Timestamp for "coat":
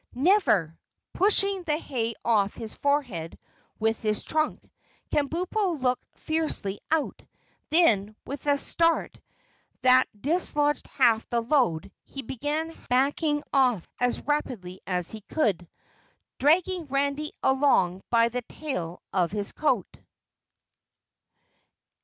19.51-19.97